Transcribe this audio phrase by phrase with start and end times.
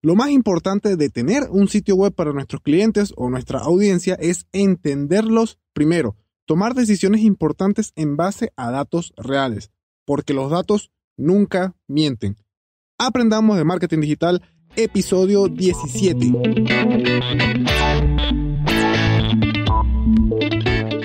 [0.00, 4.46] Lo más importante de tener un sitio web para nuestros clientes o nuestra audiencia es
[4.52, 9.72] entenderlos primero, tomar decisiones importantes en base a datos reales,
[10.04, 12.36] porque los datos nunca mienten.
[12.96, 14.40] Aprendamos de marketing digital,
[14.76, 16.32] episodio 17.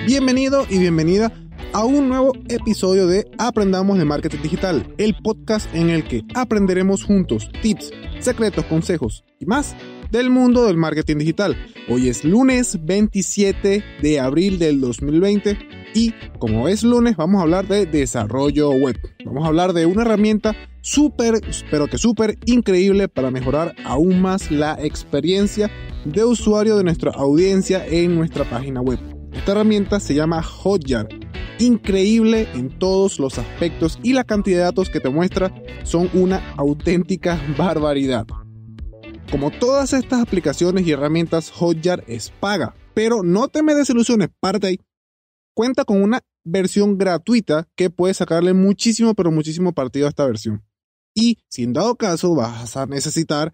[0.06, 1.34] Bienvenido y bienvenida
[1.74, 7.04] a un nuevo episodio de Aprendamos de Marketing Digital, el podcast en el que aprenderemos
[7.04, 9.76] juntos tips, secretos, consejos y más
[10.12, 11.58] del mundo del marketing digital.
[11.90, 15.58] Hoy es lunes 27 de abril del 2020
[15.96, 18.96] y como es lunes vamos a hablar de desarrollo web.
[19.26, 24.52] Vamos a hablar de una herramienta súper, pero que súper increíble para mejorar aún más
[24.52, 25.72] la experiencia
[26.06, 29.00] de usuario de nuestra audiencia en nuestra página web.
[29.34, 31.08] Esta herramienta se llama Hotjar.
[31.60, 35.54] Increíble en todos los aspectos y la cantidad de datos que te muestra
[35.84, 38.26] son una auténtica barbaridad.
[39.32, 44.68] Como todas estas aplicaciones y herramientas, Hotjar es paga, pero no te me desilusiones, parte
[44.68, 44.80] ahí.
[45.56, 50.64] Cuenta con una versión gratuita que puedes sacarle muchísimo, pero muchísimo partido a esta versión.
[51.16, 53.54] Y si en dado caso vas a necesitar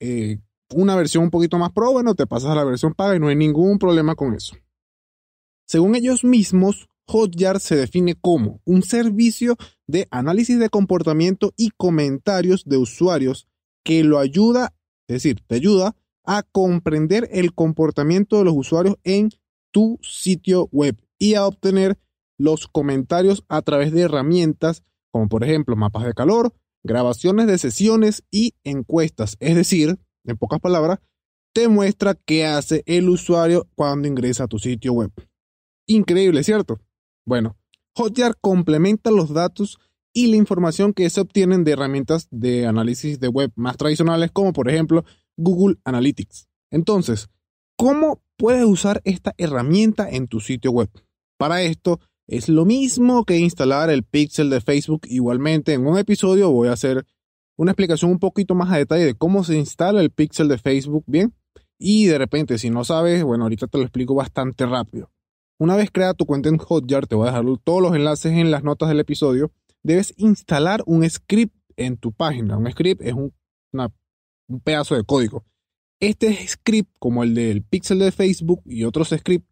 [0.00, 0.38] eh,
[0.72, 3.28] una versión un poquito más pro, bueno, te pasas a la versión paga y no
[3.28, 4.56] hay ningún problema con eso.
[5.66, 12.64] Según ellos mismos, Hotjar se define como un servicio de análisis de comportamiento y comentarios
[12.64, 13.48] de usuarios
[13.84, 14.74] que lo ayuda,
[15.08, 19.30] es decir, te ayuda a comprender el comportamiento de los usuarios en
[19.72, 21.98] tu sitio web y a obtener
[22.38, 28.24] los comentarios a través de herramientas como por ejemplo mapas de calor, grabaciones de sesiones
[28.30, 29.36] y encuestas.
[29.40, 31.00] Es decir, en pocas palabras,
[31.52, 35.10] te muestra qué hace el usuario cuando ingresa a tu sitio web.
[35.86, 36.80] Increíble, ¿cierto?
[37.24, 37.56] Bueno,
[37.94, 39.78] Hotjar complementa los datos
[40.12, 44.52] y la información que se obtienen de herramientas de análisis de web más tradicionales como
[44.52, 45.04] por ejemplo
[45.36, 46.48] Google Analytics.
[46.70, 47.28] Entonces,
[47.76, 50.90] ¿cómo puedes usar esta herramienta en tu sitio web?
[51.36, 55.02] Para esto, es lo mismo que instalar el pixel de Facebook.
[55.06, 57.04] Igualmente, en un episodio voy a hacer
[57.56, 61.04] una explicación un poquito más a detalle de cómo se instala el pixel de Facebook,
[61.06, 61.34] ¿bien?
[61.78, 65.10] Y de repente, si no sabes, bueno, ahorita te lo explico bastante rápido.
[65.60, 68.50] Una vez crea tu cuenta en Hotjar, te voy a dejar todos los enlaces en
[68.50, 72.56] las notas del episodio, debes instalar un script en tu página.
[72.56, 73.34] Un script es un,
[73.74, 75.44] un pedazo de código.
[76.00, 79.46] Este script, como el del pixel de Facebook y otros scripts,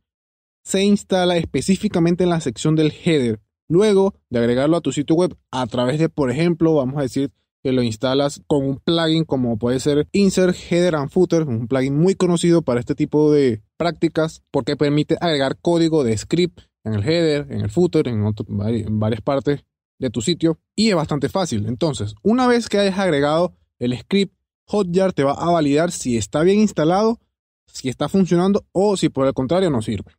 [0.64, 3.42] se instala específicamente en la sección del header.
[3.68, 7.32] Luego de agregarlo a tu sitio web a través de, por ejemplo, vamos a decir
[7.62, 11.98] que lo instalas con un plugin como puede ser Insert Header and Footer, un plugin
[11.98, 17.02] muy conocido para este tipo de prácticas porque permite agregar código de script en el
[17.02, 19.64] header, en el footer, en, en varias partes
[19.98, 21.66] de tu sitio y es bastante fácil.
[21.66, 24.34] Entonces, una vez que hayas agregado el script,
[24.66, 27.18] Hotjar te va a validar si está bien instalado,
[27.66, 30.12] si está funcionando o si por el contrario no sirve.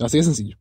[0.00, 0.58] Así de sencillo.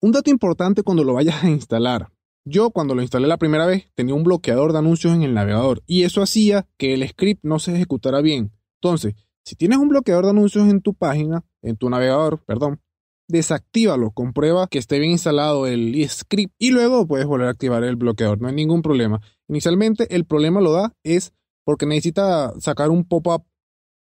[0.00, 2.12] Un dato importante cuando lo vayas a instalar.
[2.44, 5.82] Yo cuando lo instalé la primera vez tenía un bloqueador de anuncios en el navegador
[5.86, 8.52] y eso hacía que el script no se ejecutara bien.
[8.82, 9.14] Entonces,
[9.44, 12.80] si tienes un bloqueador de anuncios en tu página, en tu navegador, perdón,
[13.28, 17.96] desactívalo, comprueba que esté bien instalado el script y luego puedes volver a activar el
[17.96, 19.20] bloqueador, no hay ningún problema.
[19.48, 21.32] Inicialmente el problema lo da es
[21.64, 23.44] porque necesita sacar un pop-up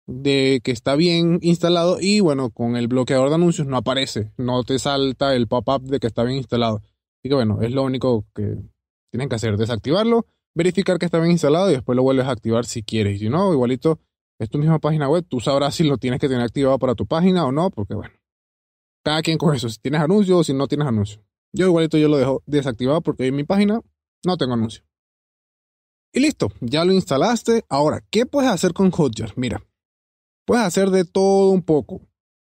[0.08, 4.64] de que está bien instalado y bueno, con el bloqueador de anuncios no aparece, no
[4.64, 6.78] te salta el pop-up de que está bien instalado.
[6.78, 8.58] Así que bueno, es lo único que
[9.12, 12.66] tienen que hacer, desactivarlo, verificar que está bien instalado y después lo vuelves a activar
[12.66, 13.20] si quieres.
[13.20, 14.00] Si no, igualito,
[14.40, 17.06] es tu misma página web, tú sabrás si lo tienes que tener activado para tu
[17.06, 18.14] página o no, porque bueno,
[19.04, 21.22] cada quien con eso, si tienes anuncios o si no tienes anuncios.
[21.54, 23.82] Yo igualito yo lo dejo desactivado porque en mi página
[24.26, 24.84] no tengo anuncio.
[26.14, 27.66] Y listo, ya lo instalaste.
[27.70, 29.34] Ahora, ¿qué puedes hacer con Hotjar?
[29.36, 29.64] Mira,
[30.50, 32.02] Puedes hacer de todo un poco.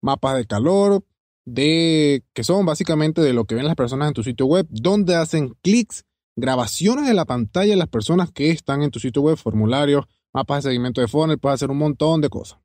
[0.01, 1.03] Mapas de calor,
[1.43, 5.17] de que son básicamente de lo que ven las personas en tu sitio web, donde
[5.17, 6.05] hacen clics,
[6.37, 10.63] grabaciones de la pantalla de las personas que están en tu sitio web, formularios, mapas
[10.63, 12.59] de seguimiento de funnel, puedes hacer un montón de cosas.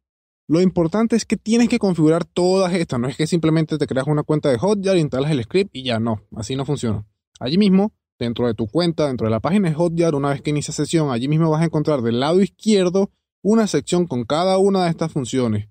[0.46, 4.06] Lo importante es que tienes que configurar todas estas, no es que simplemente te creas
[4.06, 7.06] una cuenta de Hotjar, instalas el script y ya no, así no funciona.
[7.40, 10.50] Allí mismo, dentro de tu cuenta, dentro de la página de Hotjar, una vez que
[10.50, 13.10] inicia sesión, allí mismo vas a encontrar del lado izquierdo
[13.42, 15.68] una sección con cada una de estas funciones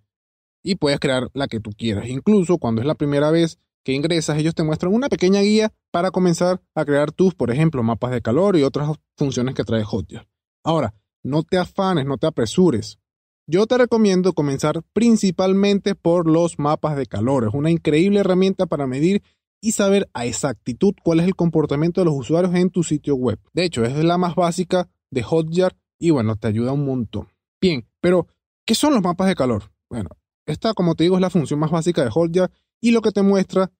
[0.63, 2.07] y puedes crear la que tú quieras.
[2.07, 6.09] Incluso cuando es la primera vez que ingresas, ellos te muestran una pequeña guía para
[6.09, 10.27] comenzar a crear tus, por ejemplo, mapas de calor y otras funciones que trae Hotjar.
[10.63, 12.99] Ahora, no te afanes, no te apresures.
[13.47, 17.45] Yo te recomiendo comenzar principalmente por los mapas de calor.
[17.45, 19.21] Es una increíble herramienta para medir
[19.61, 23.39] y saber a exactitud cuál es el comportamiento de los usuarios en tu sitio web.
[23.53, 27.29] De hecho, es la más básica de Hotjar y bueno, te ayuda un montón.
[27.61, 28.27] Bien, pero
[28.65, 29.71] ¿qué son los mapas de calor?
[29.89, 30.09] Bueno,
[30.45, 33.21] esta, como te digo, es la función más básica de Hotjar y lo que te
[33.21, 33.71] muestra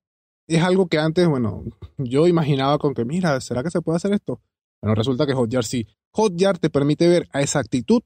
[0.47, 1.63] es algo que antes, bueno,
[1.97, 4.41] yo imaginaba con que, mira, ¿será que se puede hacer esto?
[4.83, 5.87] Bueno, resulta que Hotjar sí.
[6.11, 8.01] Hotjar te permite ver a exactitud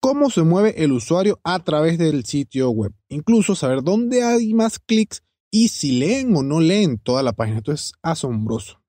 [0.00, 2.94] cómo se mueve el usuario a través del sitio web.
[3.10, 7.58] Incluso saber dónde hay más clics y si leen o no leen toda la página.
[7.58, 8.80] Esto es asombroso.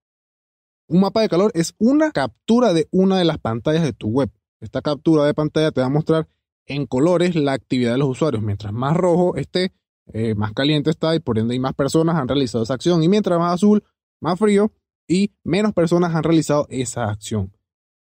[0.88, 4.32] Un mapa de calor es una captura de una de las pantallas de tu web.
[4.62, 6.30] Esta captura de pantalla te va a mostrar
[6.66, 8.42] en colores la actividad de los usuarios.
[8.44, 9.74] Mientras más rojo esté,
[10.14, 13.04] eh, más caliente está y por ende hay más personas han realizado esa acción.
[13.04, 13.84] Y mientras más azul,
[14.22, 14.72] más frío
[15.08, 17.54] y menos personas han realizado esa acción.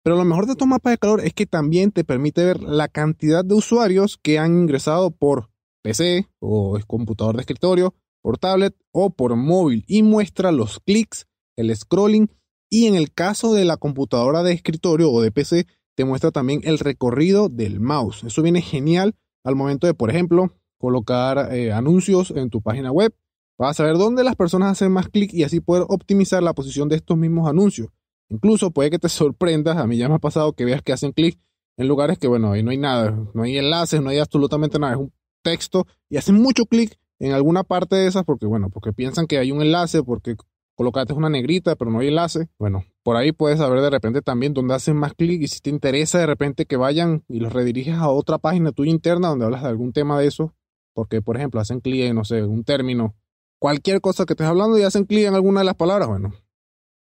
[0.04, 2.88] Pero lo mejor de estos mapas de calor es que también te permite ver la
[2.88, 5.50] cantidad de usuarios que han ingresado por
[5.84, 11.75] PC o computador de escritorio, por tablet o por móvil y muestra los clics, el
[11.75, 12.30] scrolling
[12.69, 16.62] y en el caso de la computadora de escritorio o de PC te muestra también
[16.63, 18.24] el recorrido del mouse.
[18.24, 23.13] Eso viene genial al momento de, por ejemplo, colocar eh, anuncios en tu página web.
[23.59, 26.88] Vas a saber dónde las personas hacen más clic y así poder optimizar la posición
[26.88, 27.89] de estos mismos anuncios.
[28.29, 31.11] Incluso puede que te sorprendas, a mí ya me ha pasado que veas que hacen
[31.11, 31.38] clic
[31.75, 34.94] en lugares que, bueno, ahí no hay nada, no hay enlaces, no hay absolutamente nada,
[34.94, 35.13] es un
[35.44, 39.38] texto y hacen mucho clic en alguna parte de esas porque, bueno, porque piensan que
[39.38, 40.38] hay un enlace, porque
[40.75, 42.47] colocaste una negrita, pero no hay enlace.
[42.57, 45.69] Bueno, por ahí puedes saber de repente también dónde hacen más clic y si te
[45.69, 49.63] interesa de repente que vayan y los rediriges a otra página tuya interna donde hablas
[49.63, 50.53] de algún tema de eso,
[50.94, 53.15] porque por ejemplo hacen clic en, no sé, un término,
[53.59, 56.33] cualquier cosa que estés hablando y hacen clic en alguna de las palabras, bueno,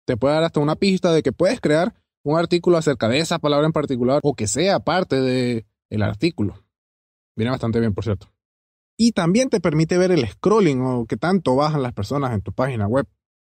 [0.07, 1.95] te puede dar hasta una pista de que puedes crear
[2.25, 6.65] un artículo acerca de esa palabra en particular o que sea parte del el artículo.
[7.37, 8.33] Viene bastante bien, por cierto.
[8.99, 12.53] Y también te permite ver el scrolling o qué tanto bajan las personas en tu
[12.53, 13.07] página web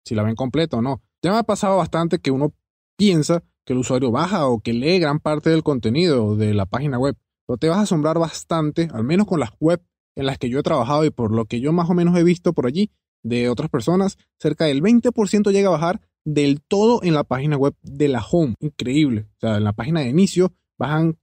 [0.04, 1.00] si la ven completa o no.
[1.22, 2.52] Ya me ha pasado bastante que uno
[2.96, 6.98] piensa que el usuario baja o que lee gran parte del contenido de la página
[6.98, 7.16] web,
[7.46, 9.80] pero te vas a asombrar bastante, al menos con las web
[10.18, 12.24] en las que yo he trabajado y por lo que yo más o menos he
[12.24, 12.90] visto por allí
[13.22, 17.74] de otras personas, cerca del 20% llega a bajar del todo en la página web
[17.82, 18.54] de la home.
[18.60, 19.28] Increíble.
[19.36, 21.16] O sea, en la página de inicio bajan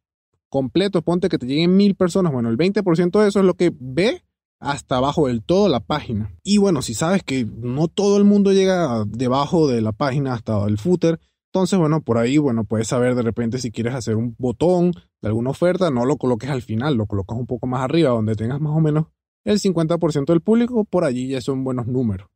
[0.50, 2.32] completo, ponte que te lleguen mil personas.
[2.32, 4.24] Bueno, el 20% de eso es lo que ve
[4.62, 6.34] hasta abajo del todo la página.
[6.42, 10.66] Y bueno, si sabes que no todo el mundo llega debajo de la página hasta
[10.66, 11.20] el footer,
[11.52, 14.94] entonces bueno, por ahí bueno, puedes saber de repente si quieres hacer un botón
[15.28, 18.60] alguna oferta, no lo coloques al final, lo colocas un poco más arriba donde tengas
[18.60, 19.08] más o menos
[19.44, 22.28] el 50% del público, por allí ya son buenos números.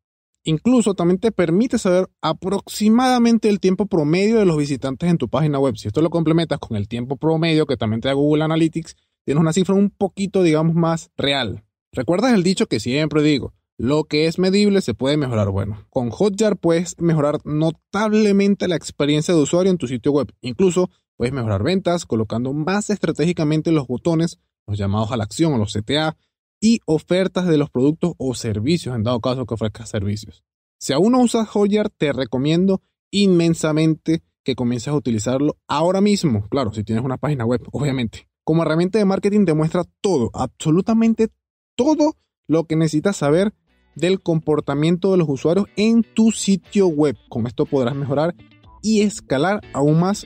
[0.44, 5.60] Incluso también te permite saber aproximadamente el tiempo promedio de los visitantes en tu página
[5.60, 5.76] web.
[5.76, 8.96] Si esto lo complementas con el tiempo promedio que también te da Google Analytics,
[9.26, 11.66] tienes una cifra un poquito, digamos, más real.
[11.92, 13.54] ¿Recuerdas el dicho que siempre digo?
[13.82, 15.52] Lo que es medible se puede mejorar.
[15.52, 20.34] Bueno, con Hotjar puedes mejorar notablemente la experiencia de usuario en tu sitio web.
[20.42, 24.38] Incluso puedes mejorar ventas colocando más estratégicamente los botones,
[24.68, 26.18] los llamados a la acción o los CTA,
[26.60, 30.44] y ofertas de los productos o servicios en dado caso que ofrezcas servicios.
[30.78, 32.82] Si aún no usas Hotjar, te recomiendo
[33.12, 36.50] inmensamente que comiences a utilizarlo ahora mismo.
[36.50, 38.28] Claro, si tienes una página web, obviamente.
[38.44, 41.30] Como herramienta de marketing te muestra todo, absolutamente
[41.76, 43.54] todo lo que necesitas saber
[44.00, 47.16] del comportamiento de los usuarios en tu sitio web.
[47.30, 48.36] Con esto podrás mejorar
[48.82, 50.26] y escalar aún más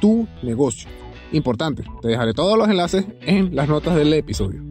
[0.00, 0.88] tu negocio.
[1.32, 4.62] Importante, te dejaré todos los enlaces en las notas del episodio.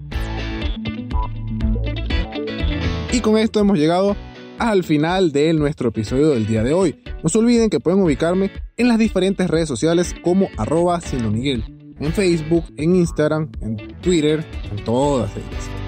[3.12, 4.16] Y con esto hemos llegado
[4.60, 6.96] al final de nuestro episodio del día de hoy.
[7.22, 11.00] No se olviden que pueden ubicarme en las diferentes redes sociales como arroba
[11.32, 15.83] Miguel, en Facebook, en Instagram, en Twitter, en todas ellas.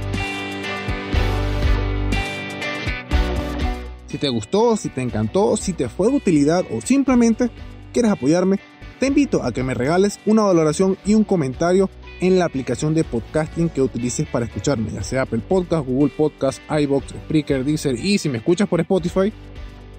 [4.15, 7.49] Si te gustó, si te encantó, si te fue de utilidad o simplemente
[7.91, 8.61] quieres apoyarme,
[8.97, 11.89] te invito a que me regales una valoración y un comentario
[12.21, 16.61] en la aplicación de podcasting que utilices para escucharme, ya sea Apple Podcast, Google Podcast,
[16.69, 19.33] iBox, Spreaker, Deezer y si me escuchas por Spotify,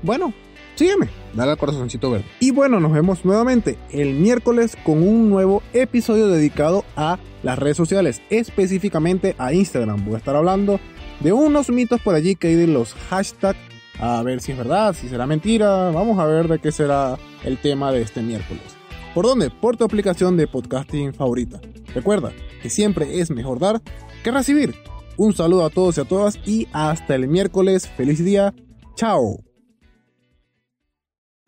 [0.03, 0.33] bueno,
[0.77, 2.25] sígueme, dale al corazoncito verde.
[2.41, 7.77] Y bueno, nos vemos nuevamente el miércoles con un nuevo episodio dedicado a las redes
[7.77, 10.07] sociales, específicamente a Instagram.
[10.07, 10.81] Voy a estar hablando
[11.21, 14.95] de unos mitos por allí que hay de los hashtags a ver si es verdad,
[14.95, 15.91] si será mentira.
[15.91, 18.63] Vamos a ver de qué será el tema de este miércoles.
[19.15, 19.51] ¿Por dónde?
[19.51, 21.61] Por tu aplicación de podcasting favorita.
[21.95, 23.81] Recuerda que siempre es mejor dar
[24.23, 24.75] que recibir.
[25.17, 27.89] Un saludo a todos y a todas y hasta el miércoles.
[27.89, 28.55] Feliz día.
[28.95, 29.46] Chao.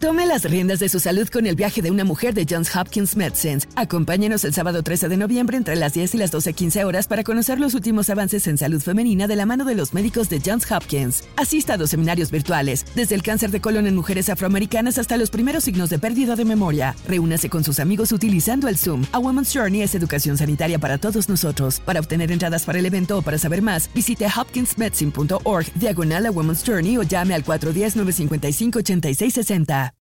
[0.00, 3.17] Tome las riendas de su salud con el viaje de una mujer de Johns Hopkins
[3.17, 3.59] Medicine.
[3.75, 7.59] Acompáñenos el sábado 13 de noviembre entre las 10 y las 12.15 horas para conocer
[7.59, 11.25] los últimos avances en salud femenina de la mano de los médicos de Johns Hopkins.
[11.35, 15.31] Asista a dos seminarios virtuales, desde el cáncer de colon en mujeres afroamericanas hasta los
[15.31, 16.95] primeros signos de pérdida de memoria.
[17.09, 19.05] Reúnase con sus amigos utilizando el Zoom.
[19.11, 21.81] A Women's Journey es educación sanitaria para todos nosotros.
[21.81, 26.62] Para obtener entradas para el evento o para saber más, visite hopkinsmedicine.org, diagonal a Women's
[26.64, 29.88] Journey o llame al 410-955-8660.